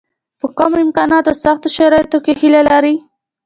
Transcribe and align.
په 0.39 0.45
کمو 0.57 0.77
امکاناتو 0.85 1.29
او 1.31 1.39
سختو 1.43 1.67
شرایطو 1.75 2.17
کې 2.25 2.33
هیله 2.41 2.61
لري. 2.69 2.95